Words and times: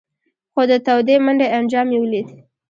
خو 0.53 0.61
د 0.69 0.71
تودې 0.85 1.15
منډۍ 1.25 1.47
انجام 1.57 1.87
یې 1.93 1.99
ولید. 2.01 2.27